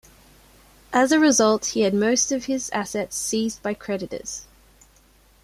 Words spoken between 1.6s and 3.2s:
he had most of his assets